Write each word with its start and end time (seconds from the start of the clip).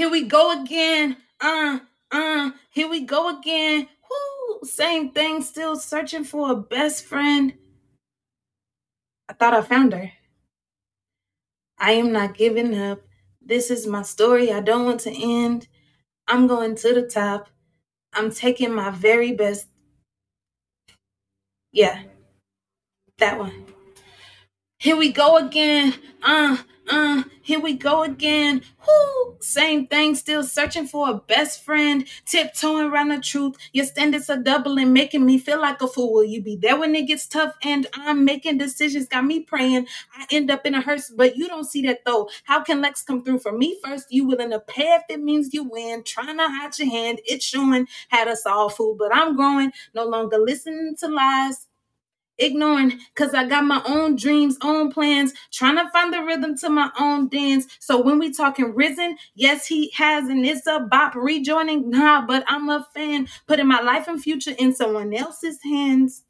Here 0.00 0.08
we 0.08 0.22
go 0.22 0.62
again. 0.62 1.18
Uh, 1.42 1.80
uh, 2.10 2.52
here 2.70 2.88
we 2.88 3.02
go 3.02 3.38
again. 3.38 3.86
Whoo, 4.08 4.66
same 4.66 5.10
thing, 5.10 5.42
still 5.42 5.76
searching 5.76 6.24
for 6.24 6.50
a 6.50 6.56
best 6.56 7.04
friend. 7.04 7.52
I 9.28 9.34
thought 9.34 9.52
I 9.52 9.60
found 9.60 9.92
her. 9.92 10.12
I 11.78 11.92
am 11.92 12.12
not 12.12 12.34
giving 12.34 12.74
up. 12.78 13.02
This 13.42 13.70
is 13.70 13.86
my 13.86 14.00
story. 14.00 14.50
I 14.50 14.60
don't 14.60 14.86
want 14.86 15.00
to 15.00 15.10
end. 15.12 15.68
I'm 16.26 16.46
going 16.46 16.76
to 16.76 16.94
the 16.94 17.02
top. 17.02 17.50
I'm 18.14 18.30
taking 18.30 18.72
my 18.72 18.88
very 18.88 19.32
best. 19.32 19.66
Yeah, 21.72 22.04
that 23.18 23.38
one. 23.38 23.66
Here 24.80 24.96
we 24.96 25.12
go 25.12 25.36
again. 25.36 25.92
Uh, 26.22 26.56
uh, 26.88 27.24
here 27.42 27.60
we 27.60 27.74
go 27.74 28.02
again. 28.02 28.62
Whoo, 28.86 29.36
same 29.40 29.86
thing, 29.86 30.14
still 30.14 30.42
searching 30.42 30.86
for 30.86 31.10
a 31.10 31.14
best 31.16 31.62
friend, 31.62 32.06
tiptoeing 32.24 32.86
around 32.86 33.08
the 33.10 33.20
truth. 33.20 33.56
Your 33.74 33.84
standards 33.84 34.30
are 34.30 34.38
doubling, 34.38 34.94
making 34.94 35.26
me 35.26 35.36
feel 35.38 35.60
like 35.60 35.82
a 35.82 35.86
fool. 35.86 36.14
Will 36.14 36.24
you 36.24 36.40
be 36.42 36.56
there 36.56 36.78
when 36.78 36.94
it 36.94 37.08
gets 37.08 37.26
tough? 37.26 37.56
And 37.62 37.88
I'm 37.92 38.24
making 38.24 38.56
decisions, 38.56 39.06
got 39.06 39.26
me 39.26 39.40
praying. 39.40 39.86
I 40.16 40.26
end 40.32 40.50
up 40.50 40.64
in 40.64 40.74
a 40.74 40.80
hearse, 40.80 41.10
but 41.14 41.36
you 41.36 41.46
don't 41.46 41.64
see 41.68 41.82
that 41.82 42.06
though. 42.06 42.30
How 42.44 42.62
can 42.62 42.80
Lex 42.80 43.02
come 43.02 43.22
through 43.22 43.40
for 43.40 43.52
me 43.52 43.78
first? 43.84 44.06
You 44.10 44.26
willing 44.26 44.50
to 44.50 44.60
pay 44.60 44.94
if 44.94 45.02
it 45.10 45.20
means 45.22 45.52
you 45.52 45.64
win, 45.64 46.04
trying 46.04 46.38
to 46.38 46.48
hide 46.48 46.78
your 46.78 46.90
hand. 46.90 47.20
It's 47.26 47.44
showing, 47.44 47.86
had 48.08 48.28
us 48.28 48.46
all 48.46 48.70
fooled, 48.70 48.96
but 48.98 49.14
I'm 49.14 49.36
growing, 49.36 49.72
no 49.94 50.06
longer 50.06 50.38
listening 50.38 50.96
to 51.00 51.08
lies 51.08 51.66
ignoring 52.40 52.98
because 53.14 53.34
I 53.34 53.46
got 53.46 53.64
my 53.64 53.82
own 53.86 54.16
dreams, 54.16 54.56
own 54.62 54.90
plans, 54.90 55.32
trying 55.52 55.76
to 55.76 55.88
find 55.90 56.12
the 56.12 56.22
rhythm 56.22 56.56
to 56.58 56.70
my 56.70 56.90
own 56.98 57.28
dance. 57.28 57.66
So 57.78 58.00
when 58.00 58.18
we 58.18 58.32
talking 58.32 58.74
risen, 58.74 59.16
yes, 59.34 59.66
he 59.66 59.90
has, 59.96 60.28
and 60.28 60.44
it's 60.44 60.66
a 60.66 60.80
bop 60.80 61.14
rejoining. 61.14 61.90
Nah, 61.90 62.26
but 62.26 62.44
I'm 62.48 62.68
a 62.68 62.86
fan, 62.94 63.28
putting 63.46 63.68
my 63.68 63.80
life 63.80 64.08
and 64.08 64.22
future 64.22 64.54
in 64.58 64.74
someone 64.74 65.14
else's 65.14 65.62
hands. 65.62 66.24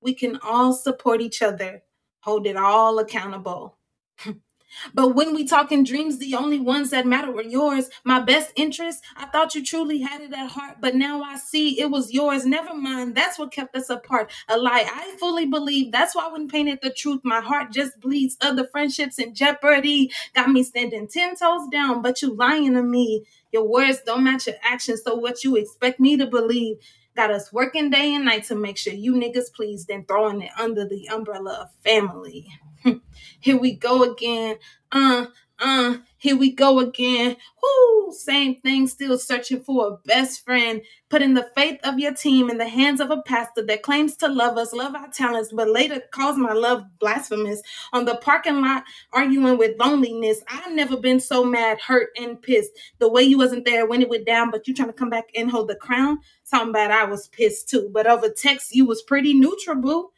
We 0.00 0.14
can 0.14 0.38
all 0.42 0.72
support 0.72 1.20
each 1.20 1.42
other, 1.42 1.82
hold 2.20 2.46
it 2.46 2.56
all 2.56 2.98
accountable. 2.98 3.76
But 4.94 5.14
when 5.14 5.34
we 5.34 5.44
talk 5.46 5.72
in 5.72 5.84
dreams, 5.84 6.18
the 6.18 6.34
only 6.34 6.60
ones 6.60 6.90
that 6.90 7.06
matter 7.06 7.30
were 7.30 7.42
yours. 7.42 7.90
My 8.04 8.20
best 8.20 8.52
interest, 8.56 9.02
I 9.16 9.26
thought 9.26 9.54
you 9.54 9.64
truly 9.64 10.00
had 10.00 10.20
it 10.20 10.32
at 10.32 10.50
heart, 10.50 10.76
but 10.80 10.94
now 10.94 11.22
I 11.22 11.36
see 11.36 11.80
it 11.80 11.90
was 11.90 12.12
yours. 12.12 12.46
Never 12.46 12.74
mind, 12.74 13.14
that's 13.14 13.38
what 13.38 13.52
kept 13.52 13.76
us 13.76 13.90
apart. 13.90 14.30
A 14.48 14.58
lie 14.58 14.86
I 14.92 15.16
fully 15.18 15.46
believe. 15.46 15.92
That's 15.92 16.14
why 16.14 16.28
when 16.28 16.48
painted 16.48 16.80
the 16.82 16.90
truth, 16.90 17.20
my 17.24 17.40
heart 17.40 17.72
just 17.72 18.00
bleeds. 18.00 18.36
Other 18.40 18.66
friendships 18.66 19.18
in 19.18 19.34
jeopardy 19.34 20.10
got 20.34 20.48
me 20.50 20.62
standing 20.62 21.08
ten 21.08 21.36
toes 21.36 21.68
down, 21.70 22.02
but 22.02 22.22
you 22.22 22.34
lying 22.34 22.74
to 22.74 22.82
me. 22.82 23.24
Your 23.52 23.66
words 23.68 24.00
don't 24.06 24.24
match 24.24 24.46
your 24.46 24.56
actions, 24.62 25.02
so 25.04 25.14
what 25.16 25.44
you 25.44 25.56
expect 25.56 26.00
me 26.00 26.16
to 26.16 26.26
believe? 26.26 26.76
Got 27.16 27.32
us 27.32 27.52
working 27.52 27.90
day 27.90 28.14
and 28.14 28.24
night 28.24 28.44
to 28.44 28.54
make 28.54 28.78
sure 28.78 28.92
you 28.92 29.14
niggas 29.14 29.52
pleased 29.52 29.88
then 29.88 30.04
throwing 30.06 30.42
it 30.42 30.52
under 30.58 30.86
the 30.86 31.08
umbrella 31.08 31.62
of 31.62 31.74
family. 31.84 32.46
Here 33.40 33.58
we 33.58 33.72
go 33.72 34.02
again. 34.12 34.56
Uh, 34.92 35.26
uh, 35.58 35.98
here 36.16 36.36
we 36.36 36.52
go 36.52 36.80
again. 36.80 37.36
Whoo, 37.62 38.12
same 38.12 38.60
thing, 38.60 38.86
still 38.86 39.18
searching 39.18 39.60
for 39.60 39.88
a 39.88 39.96
best 40.06 40.44
friend. 40.44 40.80
Putting 41.10 41.34
the 41.34 41.50
faith 41.54 41.78
of 41.84 41.98
your 41.98 42.14
team 42.14 42.48
in 42.50 42.58
the 42.58 42.68
hands 42.68 43.00
of 43.00 43.10
a 43.10 43.22
pastor 43.22 43.62
that 43.66 43.82
claims 43.82 44.16
to 44.16 44.28
love 44.28 44.56
us, 44.56 44.72
love 44.72 44.94
our 44.94 45.08
talents, 45.08 45.52
but 45.52 45.68
later 45.68 46.00
calls 46.12 46.38
my 46.38 46.52
love 46.52 46.84
blasphemous. 46.98 47.62
On 47.92 48.06
the 48.06 48.16
parking 48.16 48.62
lot, 48.62 48.84
arguing 49.12 49.58
with 49.58 49.78
loneliness. 49.78 50.42
I've 50.48 50.72
never 50.72 50.96
been 50.96 51.20
so 51.20 51.44
mad, 51.44 51.80
hurt, 51.80 52.10
and 52.18 52.40
pissed. 52.40 52.72
The 52.98 53.10
way 53.10 53.22
you 53.22 53.36
wasn't 53.36 53.66
there 53.66 53.86
when 53.86 54.02
it 54.02 54.08
went 54.08 54.26
down, 54.26 54.50
but 54.50 54.66
you 54.66 54.74
trying 54.74 54.88
to 54.88 54.94
come 54.94 55.10
back 55.10 55.28
and 55.34 55.50
hold 55.50 55.68
the 55.68 55.74
crown. 55.74 56.20
Talking 56.50 56.70
about 56.70 56.90
I 56.90 57.04
was 57.04 57.28
pissed 57.28 57.68
too. 57.68 57.90
But 57.92 58.06
over 58.06 58.30
text, 58.30 58.74
you 58.74 58.86
was 58.86 59.02
pretty 59.02 59.34
neutral, 59.34 59.76
boo. 59.76 60.10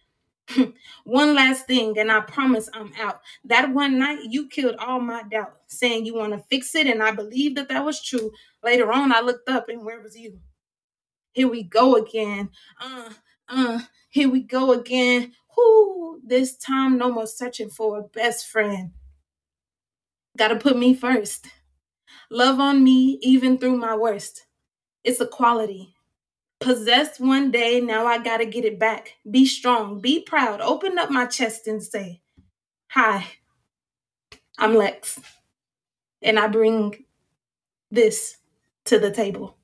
one 1.05 1.35
last 1.35 1.67
thing, 1.67 1.99
and 1.99 2.11
I 2.11 2.21
promise 2.21 2.69
I'm 2.75 2.93
out. 3.01 3.21
That 3.45 3.73
one 3.73 3.99
night, 3.99 4.21
you 4.31 4.49
killed 4.49 4.77
all 4.79 5.01
my 5.01 5.23
doubt, 5.25 5.57
saying 5.67 6.07
you 6.07 6.15
want 6.15 6.33
to 6.33 6.45
fix 6.51 6.75
it, 6.75 6.87
and 6.87 7.03
I 7.03 7.13
believe 7.13 7.55
that 7.57 7.69
that 7.69 7.85
was 7.85 8.03
true. 8.03 8.33
Later 8.63 8.93
on, 8.93 9.13
I 9.13 9.21
looked 9.21 9.49
up, 9.49 9.69
and 9.69 9.85
where 9.85 10.01
was 10.01 10.17
you? 10.17 10.41
Here 11.33 11.49
we 11.49 11.63
go 11.63 11.97
again. 11.97 12.51
Uh, 12.81 13.11
uh, 13.49 13.81
here 14.11 14.31
we 14.31 14.43
go 14.43 14.73
again. 14.73 15.33
Whoo, 15.57 16.21
this 16.25 16.57
time, 16.57 16.99
no 16.99 17.11
more 17.13 17.27
searching 17.27 17.71
for 17.71 17.99
a 17.99 18.03
best 18.03 18.49
friend. 18.49 18.93
Gotta 20.37 20.57
put 20.57 20.77
me 20.79 20.95
first. 20.95 21.47
Love 22.31 22.61
on 22.61 22.85
me, 22.85 23.19
even 23.23 23.59
through 23.59 23.77
my 23.77 23.97
worst. 23.97 24.47
It's 25.05 25.21
a 25.21 25.27
quality 25.27 25.95
possessed 26.63 27.21
one 27.21 27.51
day, 27.51 27.81
now 27.81 28.07
I 28.07 28.19
gotta 28.19 28.47
get 28.47 28.65
it 28.65 28.79
back. 28.79 29.15
Be 29.31 29.45
strong, 29.47 30.01
be 30.01 30.21
proud, 30.21 30.61
open 30.61 30.99
up 30.99 31.11
my 31.11 31.27
chest 31.27 31.67
and 31.67 31.83
say, 31.83 32.23
Hi, 32.91 33.27
I'm 34.59 34.75
Lex, 34.75 35.21
and 36.23 36.39
I 36.39 36.47
bring 36.49 37.05
this 37.91 38.39
to 38.87 38.99
the 38.99 39.11
table. 39.11 39.57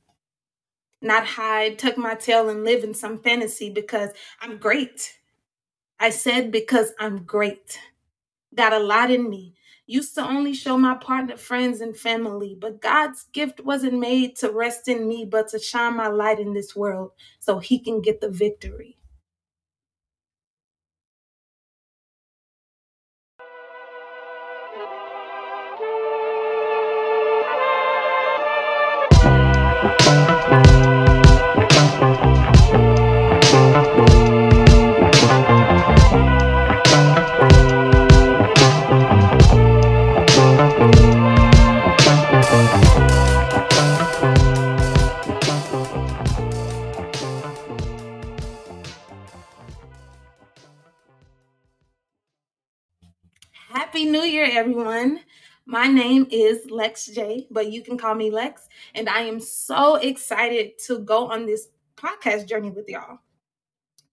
Not 1.00 1.26
hide, 1.26 1.78
tuck 1.78 1.96
my 1.96 2.14
tail, 2.14 2.48
and 2.48 2.64
live 2.64 2.82
in 2.84 2.94
some 2.94 3.18
fantasy 3.18 3.70
because 3.70 4.10
I'm 4.40 4.58
great. 4.58 5.18
I 6.00 6.10
said 6.10 6.50
because 6.50 6.92
I'm 6.98 7.24
great. 7.24 7.78
Got 8.54 8.72
a 8.72 8.78
lot 8.78 9.10
in 9.10 9.28
me 9.28 9.54
used 9.88 10.14
to 10.16 10.22
only 10.24 10.54
show 10.54 10.78
my 10.78 10.94
partner 10.94 11.36
friends 11.36 11.80
and 11.80 11.96
family, 11.96 12.56
but 12.58 12.80
God's 12.80 13.24
gift 13.32 13.60
wasn't 13.60 13.98
made 13.98 14.36
to 14.36 14.50
rest 14.52 14.88
in 14.88 15.08
me, 15.08 15.24
but 15.24 15.48
to 15.48 15.58
shine 15.58 15.96
my 15.96 16.08
light 16.08 16.40
in 16.40 16.54
this 16.54 16.76
world 16.76 17.12
so 17.40 17.58
He 17.58 17.80
can 17.80 18.02
get 18.02 18.20
the 18.20 18.30
victory. 18.30 18.98
Everyone. 54.52 55.20
My 55.66 55.86
name 55.86 56.26
is 56.30 56.70
Lex 56.70 57.06
J, 57.06 57.46
but 57.50 57.70
you 57.70 57.82
can 57.82 57.98
call 57.98 58.14
me 58.14 58.30
Lex, 58.30 58.66
and 58.94 59.06
I 59.06 59.20
am 59.20 59.40
so 59.40 59.96
excited 59.96 60.78
to 60.86 61.00
go 61.00 61.28
on 61.28 61.44
this 61.44 61.68
podcast 61.96 62.48
journey 62.48 62.70
with 62.70 62.88
y'all. 62.88 63.18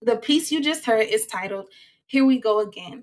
The 0.02 0.16
piece 0.16 0.52
you 0.52 0.62
just 0.62 0.84
heard 0.84 1.06
is 1.06 1.26
titled 1.26 1.68
Here 2.04 2.26
We 2.26 2.38
Go 2.38 2.60
Again. 2.60 3.02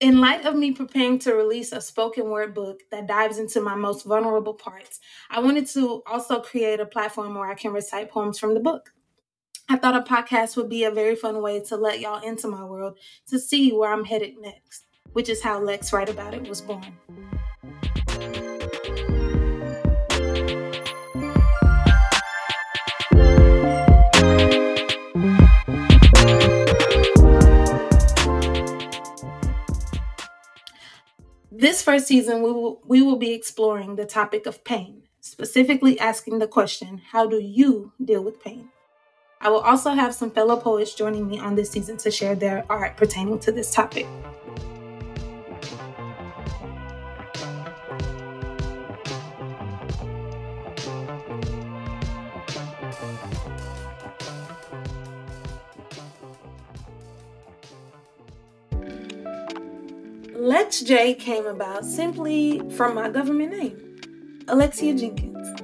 In 0.00 0.22
light 0.22 0.46
of 0.46 0.56
me 0.56 0.72
preparing 0.72 1.18
to 1.20 1.34
release 1.34 1.72
a 1.72 1.82
spoken 1.82 2.30
word 2.30 2.54
book 2.54 2.80
that 2.90 3.06
dives 3.06 3.36
into 3.36 3.60
my 3.60 3.74
most 3.74 4.06
vulnerable 4.06 4.54
parts, 4.54 5.00
I 5.28 5.40
wanted 5.40 5.66
to 5.68 6.02
also 6.06 6.40
create 6.40 6.80
a 6.80 6.86
platform 6.86 7.34
where 7.34 7.50
I 7.50 7.54
can 7.54 7.74
recite 7.74 8.10
poems 8.10 8.38
from 8.38 8.54
the 8.54 8.60
book. 8.60 8.94
I 9.68 9.76
thought 9.76 9.96
a 9.96 10.10
podcast 10.10 10.56
would 10.56 10.70
be 10.70 10.84
a 10.84 10.90
very 10.90 11.14
fun 11.14 11.42
way 11.42 11.60
to 11.64 11.76
let 11.76 12.00
y'all 12.00 12.26
into 12.26 12.48
my 12.48 12.64
world 12.64 12.98
to 13.28 13.38
see 13.38 13.70
where 13.70 13.92
I'm 13.92 14.04
headed 14.04 14.38
next 14.40 14.86
which 15.12 15.28
is 15.28 15.42
how 15.42 15.60
Lex 15.60 15.92
Write 15.92 16.08
About 16.08 16.34
It 16.34 16.48
was 16.48 16.60
born. 16.60 16.96
This 31.52 31.82
first 31.82 32.06
season, 32.06 32.42
we 32.42 32.50
will, 32.50 32.80
we 32.86 33.02
will 33.02 33.16
be 33.16 33.34
exploring 33.34 33.96
the 33.96 34.06
topic 34.06 34.46
of 34.46 34.64
pain, 34.64 35.02
specifically 35.20 36.00
asking 36.00 36.38
the 36.38 36.46
question 36.46 37.02
How 37.12 37.26
do 37.26 37.38
you 37.38 37.92
deal 38.02 38.22
with 38.22 38.42
pain? 38.42 38.70
I 39.42 39.50
will 39.50 39.60
also 39.60 39.90
have 39.90 40.14
some 40.14 40.30
fellow 40.30 40.56
poets 40.56 40.94
joining 40.94 41.28
me 41.28 41.38
on 41.38 41.56
this 41.56 41.70
season 41.70 41.96
to 41.98 42.10
share 42.10 42.34
their 42.34 42.64
art 42.70 42.96
pertaining 42.96 43.38
to 43.40 43.52
this 43.52 43.72
topic. 43.74 44.06
Lex 60.70 60.82
J 60.82 61.14
came 61.14 61.46
about 61.46 61.84
simply 61.84 62.62
from 62.76 62.94
my 62.94 63.10
government 63.10 63.50
name. 63.50 63.98
Alexia 64.46 64.94
Jenkins. 64.94 65.60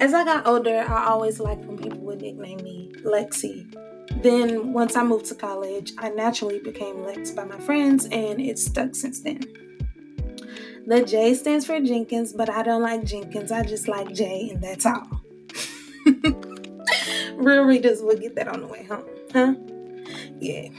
As 0.00 0.12
I 0.12 0.24
got 0.24 0.48
older, 0.48 0.80
I 0.80 1.06
always 1.06 1.38
liked 1.38 1.64
when 1.64 1.78
people 1.78 2.00
would 2.00 2.20
nickname 2.20 2.56
me 2.56 2.90
Lexi. 3.04 3.72
Then, 4.20 4.72
once 4.72 4.96
I 4.96 5.04
moved 5.04 5.26
to 5.26 5.36
college, 5.36 5.92
I 5.98 6.08
naturally 6.08 6.58
became 6.58 7.04
Lex 7.04 7.30
by 7.30 7.44
my 7.44 7.60
friends, 7.60 8.06
and 8.06 8.40
it's 8.40 8.64
stuck 8.64 8.96
since 8.96 9.20
then. 9.20 9.42
The 10.88 11.04
J 11.04 11.32
stands 11.34 11.64
for 11.64 11.78
Jenkins, 11.78 12.32
but 12.32 12.50
I 12.50 12.64
don't 12.64 12.82
like 12.82 13.04
Jenkins. 13.04 13.52
I 13.52 13.62
just 13.62 13.86
like 13.86 14.12
J, 14.12 14.50
and 14.50 14.60
that's 14.60 14.86
all. 14.86 15.06
Real 17.36 17.62
readers 17.62 18.02
will 18.02 18.18
get 18.18 18.34
that 18.34 18.48
on 18.48 18.60
the 18.60 18.66
way 18.66 18.82
home, 18.82 19.04
huh? 19.32 19.54
Yeah. 20.40 20.70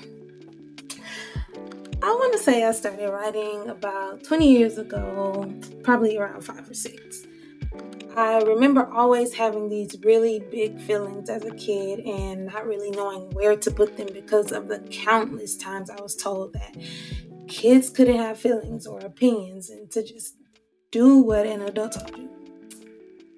I 2.06 2.10
want 2.10 2.34
to 2.34 2.38
say 2.38 2.64
I 2.64 2.72
started 2.72 3.10
writing 3.10 3.68
about 3.68 4.24
20 4.24 4.48
years 4.48 4.78
ago, 4.78 5.52
probably 5.82 6.20
around 6.20 6.44
five 6.44 6.70
or 6.70 6.74
six. 6.76 7.26
I 8.16 8.38
remember 8.42 8.88
always 8.94 9.34
having 9.34 9.70
these 9.70 9.96
really 10.04 10.38
big 10.52 10.80
feelings 10.80 11.32
as 11.32 11.44
a 11.46 11.56
kid 11.56 12.02
and 12.02 12.46
not 12.46 12.68
really 12.68 12.92
knowing 12.92 13.32
where 13.32 13.56
to 13.56 13.72
put 13.72 13.98
them 13.98 14.10
because 14.14 14.52
of 14.52 14.68
the 14.68 14.82
countless 14.92 15.58
times 15.58 15.90
I 15.90 16.00
was 16.00 16.16
told 16.16 16.54
that 16.54 16.78
kids 17.48 17.90
couldn't 17.90 18.18
have 18.18 18.38
feelings 18.38 18.86
or 18.86 19.00
opinions 19.00 19.72
and 19.72 19.90
to 19.90 20.04
just 20.04 20.36
do 20.92 21.18
what 21.18 21.48
an 21.48 21.64
adult 21.64 21.94
told 21.94 22.16
you. 22.20 22.30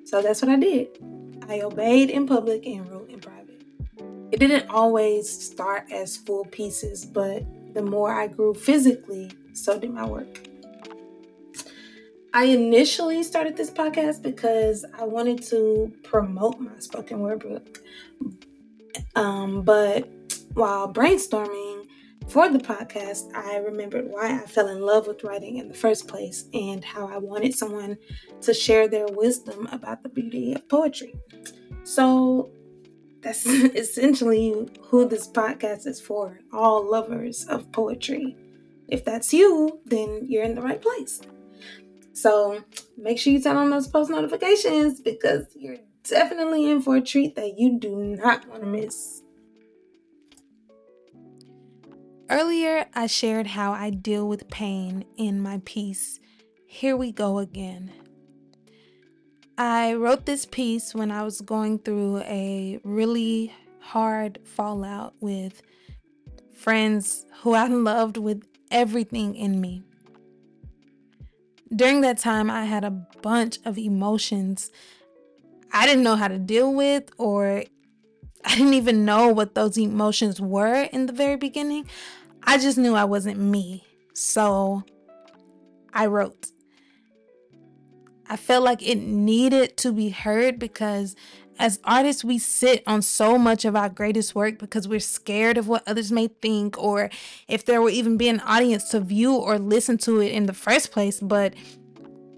So 0.03 0.21
that's 0.21 0.41
what 0.41 0.51
I 0.51 0.57
did. 0.57 0.89
I 1.47 1.61
obeyed 1.61 2.09
in 2.09 2.27
public 2.27 2.65
and 2.65 2.85
wrote 2.89 3.09
in 3.09 3.21
private. 3.21 3.63
It 4.33 4.41
didn't 4.41 4.69
always 4.69 5.29
start 5.29 5.89
as 5.89 6.17
full 6.17 6.43
pieces, 6.43 7.05
but 7.05 7.45
the 7.77 7.83
more 7.83 8.12
I 8.12 8.25
grew 8.25 8.56
physically, 8.56 9.29
so 9.53 9.77
did 9.77 9.91
my 9.91 10.03
work. 10.03 10.47
I 12.33 12.45
initially 12.45 13.21
started 13.21 13.56
this 13.56 13.69
podcast 13.69 14.24
because 14.24 14.83
I 14.97 15.03
wanted 15.03 15.44
to 15.44 15.94
promote 16.03 16.59
my 16.59 16.79
spoken 16.79 17.19
word 17.19 17.41
book. 17.41 17.83
Um, 19.15 19.62
but 19.62 20.09
while 20.56 20.91
brainstorming 20.91 21.83
for 22.27 22.50
the 22.50 22.57
podcast, 22.57 23.31
I 23.35 23.57
remembered 23.57 24.07
why 24.09 24.41
I 24.41 24.47
fell 24.47 24.69
in 24.69 24.81
love 24.81 25.06
with 25.06 25.24
writing 25.24 25.57
in 25.57 25.68
the 25.68 25.75
first 25.75 26.07
place 26.07 26.45
and 26.56 26.83
how 26.83 27.07
I 27.07 27.19
wanted 27.19 27.53
someone 27.53 27.95
to 28.41 28.56
share 28.56 28.88
their 28.88 29.06
wisdom 29.12 29.68
about 29.71 30.01
the 30.01 30.09
beauty 30.09 30.53
of 30.53 30.68
poetry. 30.68 31.13
So 31.83 32.50
that's 33.21 33.45
essentially 33.45 34.69
who 34.83 35.07
this 35.07 35.27
podcast 35.27 35.87
is 35.87 35.99
for 35.99 36.39
all 36.51 36.89
lovers 36.89 37.45
of 37.45 37.71
poetry. 37.71 38.35
If 38.87 39.03
that's 39.03 39.33
you, 39.33 39.79
then 39.85 40.25
you're 40.27 40.43
in 40.43 40.55
the 40.55 40.61
right 40.61 40.81
place. 40.81 41.21
So 42.13 42.63
make 42.97 43.19
sure 43.19 43.33
you 43.33 43.41
turn 43.41 43.57
on 43.57 43.69
those 43.69 43.87
post 43.87 44.09
notifications 44.09 45.01
because 45.01 45.45
you're 45.55 45.77
definitely 46.03 46.69
in 46.69 46.81
for 46.81 46.95
a 46.95 47.01
treat 47.01 47.35
that 47.35 47.59
you 47.59 47.79
do 47.79 47.95
not 47.95 48.47
want 48.47 48.61
to 48.61 48.67
miss. 48.67 49.21
Earlier, 52.29 52.87
I 52.93 53.07
shared 53.07 53.47
how 53.47 53.71
I 53.71 53.89
deal 53.89 54.27
with 54.27 54.49
pain 54.49 55.05
in 55.15 55.41
my 55.41 55.61
piece. 55.63 56.19
Here 56.65 56.97
we 56.97 57.11
go 57.11 57.39
again. 57.39 57.91
I 59.57 59.94
wrote 59.95 60.25
this 60.25 60.45
piece 60.45 60.94
when 60.94 61.12
I 61.12 61.24
was 61.24 61.42
going 61.42 61.80
through 61.80 62.19
a 62.19 62.80
really 62.83 63.54
hard 63.80 64.39
fallout 64.44 65.13
with 65.19 65.62
friends 66.54 67.25
who 67.42 67.54
I 67.54 67.68
loved 67.68 68.18
with 68.18 68.44
everything 68.71 69.36
in 69.36 69.59
me. 69.59 69.83
During 71.75 72.01
that 72.01 72.18
time, 72.18 72.50
I 72.50 72.65
had 72.65 72.83
a 72.83 72.92
bunch 72.92 73.59
of 73.65 73.77
emotions 73.77 74.71
I 75.71 75.86
didn't 75.86 76.03
know 76.03 76.15
how 76.15 76.27
to 76.27 76.39
deal 76.39 76.74
with, 76.74 77.12
or 77.18 77.63
I 78.45 78.56
didn't 78.56 78.74
even 78.74 79.06
know 79.06 79.30
what 79.30 79.56
those 79.56 79.77
emotions 79.77 80.39
were 80.39 80.83
in 80.92 81.06
the 81.06 81.13
very 81.13 81.36
beginning. 81.36 81.88
I 82.44 82.57
just 82.57 82.77
knew 82.77 82.95
I 82.95 83.06
wasn't 83.06 83.39
me. 83.39 83.83
So 84.13 84.83
I 85.94 86.06
wrote. 86.07 86.48
I 88.29 88.35
felt 88.35 88.63
like 88.63 88.85
it 88.85 88.97
needed 88.97 89.77
to 89.77 89.91
be 89.91 90.09
heard 90.09 90.59
because 90.59 91.15
as 91.59 91.79
artists, 91.83 92.24
we 92.24 92.38
sit 92.38 92.83
on 92.85 93.01
so 93.01 93.38
much 93.38 93.65
of 93.65 93.75
our 93.75 93.89
greatest 93.89 94.35
work 94.35 94.59
because 94.59 94.88
we're 94.88 95.00
scared 95.00 95.57
of 95.57 95.68
what 95.68 95.88
others 95.88 96.12
may 96.12 96.27
think, 96.27 96.77
or 96.77 97.09
if 97.47 97.65
there 97.65 97.81
will 97.81 97.89
even 97.89 98.18
be 98.18 98.29
an 98.29 98.39
audience 98.41 98.89
to 98.89 99.00
view 99.00 99.35
or 99.35 99.57
listen 99.57 99.97
to 100.00 100.21
it 100.21 100.31
in 100.31 100.45
the 100.45 100.53
first 100.53 100.91
place. 100.91 101.19
But 101.19 101.56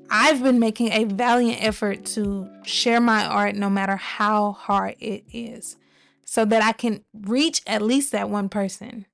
I've 0.09 0.41
been 0.41 0.59
making 0.59 0.91
a 0.91 1.03
valiant 1.03 1.61
effort 1.63 2.05
to 2.07 2.49
share 2.63 3.01
my 3.01 3.25
art 3.25 3.55
no 3.55 3.69
matter 3.69 3.97
how 3.97 4.53
hard 4.53 4.95
it 4.99 5.25
is, 5.33 5.75
so 6.25 6.45
that 6.45 6.63
I 6.63 6.71
can 6.71 7.03
reach 7.13 7.61
at 7.67 7.81
least 7.81 8.11
that 8.13 8.29
one 8.29 8.47
person. 8.47 9.05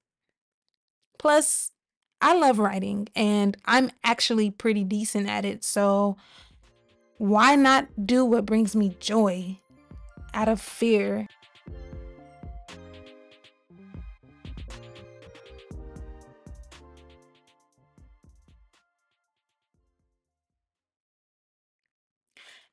Plus, 1.18 1.72
I 2.22 2.36
love 2.36 2.60
writing 2.60 3.08
and 3.16 3.58
I'm 3.66 3.92
actually 4.04 4.52
pretty 4.52 4.84
decent 4.84 5.28
at 5.28 5.46
it, 5.46 5.64
so 5.64 6.18
why 7.18 7.56
not 7.56 7.88
do 8.06 8.26
what 8.26 8.46
brings 8.46 8.76
me 8.76 8.96
joy 9.00 9.60
out 10.34 10.50
of 10.50 10.60
fear? 10.60 11.28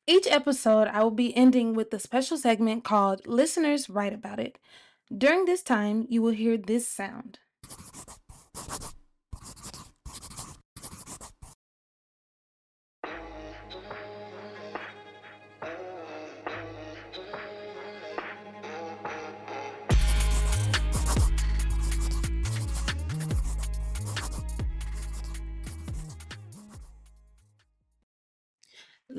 Each 0.04 0.26
episode, 0.26 0.88
I 0.88 1.04
will 1.04 1.12
be 1.12 1.34
ending 1.36 1.74
with 1.74 1.94
a 1.94 2.00
special 2.00 2.36
segment 2.36 2.82
called 2.82 3.26
Listeners 3.26 3.88
Write 3.88 4.12
About 4.12 4.40
It. 4.40 4.58
During 5.16 5.44
this 5.44 5.62
time, 5.62 6.06
you 6.08 6.20
will 6.20 6.32
hear 6.32 6.56
this 6.56 6.88
sound. 6.88 7.38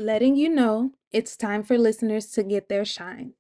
Letting 0.04 0.36
you 0.36 0.50
know 0.50 0.92
it's 1.12 1.38
time 1.38 1.64
for 1.64 1.78
listeners 1.78 2.28
to 2.32 2.44
get 2.44 2.70
their 2.70 2.86
shine. 2.86 3.34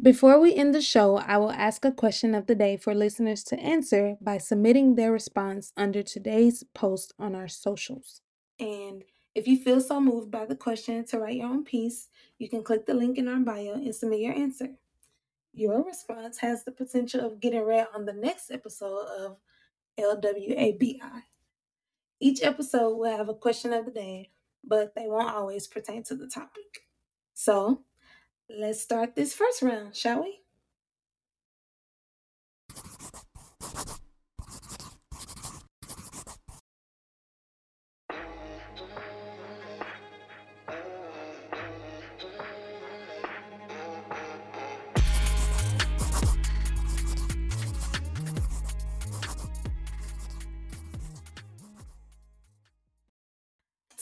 Before 0.00 0.38
we 0.40 0.54
end 0.54 0.74
the 0.74 0.80
show, 0.80 1.16
I 1.18 1.38
will 1.38 1.50
ask 1.50 1.84
a 1.84 1.92
question 1.92 2.34
of 2.34 2.46
the 2.46 2.54
day 2.54 2.76
for 2.76 2.94
listeners 2.94 3.42
to 3.44 3.58
answer 3.58 4.16
by 4.20 4.38
submitting 4.38 4.94
their 4.94 5.12
response 5.12 5.72
under 5.76 6.02
today's 6.02 6.64
post 6.72 7.12
on 7.18 7.34
our 7.34 7.48
socials. 7.48 8.20
And 8.60 9.02
if 9.34 9.46
you 9.46 9.58
feel 9.58 9.80
so 9.80 10.00
moved 10.00 10.30
by 10.30 10.46
the 10.46 10.54
question 10.54 11.04
to 11.06 11.18
write 11.18 11.36
your 11.36 11.48
own 11.48 11.64
piece, 11.64 12.08
you 12.38 12.48
can 12.48 12.62
click 12.62 12.86
the 12.86 12.94
link 12.94 13.18
in 13.18 13.28
our 13.28 13.40
bio 13.40 13.74
and 13.74 13.94
submit 13.94 14.20
your 14.20 14.34
answer. 14.34 14.68
Your 15.52 15.84
response 15.84 16.38
has 16.38 16.64
the 16.64 16.72
potential 16.72 17.26
of 17.26 17.40
getting 17.40 17.64
read 17.64 17.88
on 17.92 18.04
the 18.04 18.12
next 18.12 18.52
episode 18.52 19.06
of 19.18 19.36
LWABI. 19.98 21.00
Each 22.20 22.42
episode 22.42 22.96
will 22.96 23.16
have 23.16 23.28
a 23.28 23.34
question 23.34 23.72
of 23.72 23.84
the 23.84 23.90
day 23.90 24.30
but 24.68 24.94
they 24.94 25.06
won't 25.08 25.34
always 25.34 25.66
pertain 25.66 26.02
to 26.04 26.14
the 26.14 26.28
topic. 26.28 26.86
So 27.34 27.82
let's 28.50 28.80
start 28.80 29.14
this 29.14 29.34
first 29.34 29.62
round, 29.62 29.96
shall 29.96 30.22
we? 30.22 30.40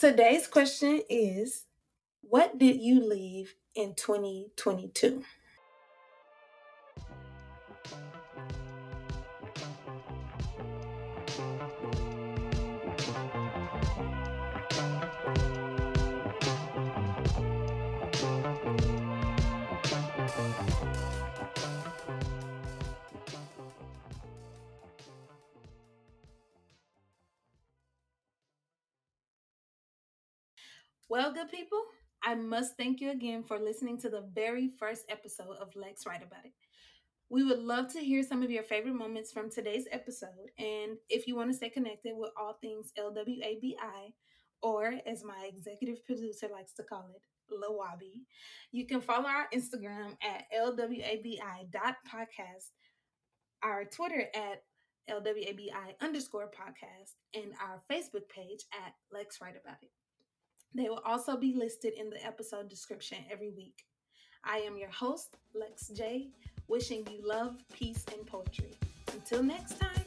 Today's 0.06 0.46
question 0.46 1.02
is 1.10 1.64
What 2.20 2.58
did 2.58 2.80
you 2.80 3.04
leave 3.04 3.56
in 3.74 3.96
2022? 3.96 5.24
Well, 31.16 31.32
good 31.32 31.50
people, 31.50 31.80
I 32.22 32.34
must 32.34 32.76
thank 32.76 33.00
you 33.00 33.10
again 33.10 33.42
for 33.42 33.58
listening 33.58 33.96
to 34.00 34.10
the 34.10 34.28
very 34.34 34.68
first 34.78 35.06
episode 35.08 35.56
of 35.62 35.74
Lex 35.74 36.04
Write 36.04 36.22
About 36.22 36.44
It. 36.44 36.52
We 37.30 37.42
would 37.42 37.60
love 37.60 37.90
to 37.94 38.00
hear 38.00 38.22
some 38.22 38.42
of 38.42 38.50
your 38.50 38.62
favorite 38.62 38.96
moments 38.96 39.32
from 39.32 39.50
today's 39.50 39.86
episode. 39.90 40.50
And 40.58 40.98
if 41.08 41.26
you 41.26 41.34
want 41.34 41.48
to 41.48 41.56
stay 41.56 41.70
connected 41.70 42.12
with 42.14 42.32
all 42.38 42.58
things 42.60 42.92
LWABI, 42.98 44.12
or 44.60 44.92
as 45.06 45.24
my 45.24 45.48
executive 45.50 46.04
producer 46.04 46.48
likes 46.52 46.74
to 46.74 46.82
call 46.82 47.08
it, 47.14 47.22
Lawabi, 47.50 48.20
you 48.70 48.86
can 48.86 49.00
follow 49.00 49.24
our 49.26 49.48
Instagram 49.54 50.18
at 50.22 50.44
lwabi.podcast, 50.54 51.72
our 53.62 53.86
Twitter 53.86 54.26
at 54.34 54.64
lwabi 55.08 55.70
underscore 56.02 56.50
podcast, 56.50 57.14
and 57.32 57.54
our 57.62 57.80
Facebook 57.90 58.28
page 58.28 58.66
at 58.84 58.92
Lex 59.10 59.40
Write 59.40 59.56
About 59.58 59.78
It. 59.80 59.88
They 60.74 60.88
will 60.88 61.02
also 61.04 61.36
be 61.36 61.54
listed 61.54 61.94
in 61.94 62.10
the 62.10 62.24
episode 62.24 62.68
description 62.68 63.18
every 63.30 63.50
week. 63.50 63.84
I 64.44 64.58
am 64.58 64.76
your 64.76 64.90
host, 64.90 65.36
Lex 65.54 65.88
J, 65.88 66.28
wishing 66.68 67.06
you 67.10 67.26
love, 67.26 67.56
peace, 67.72 68.04
and 68.16 68.26
poetry. 68.26 68.78
Until 69.12 69.42
next 69.42 69.80
time. 69.80 70.05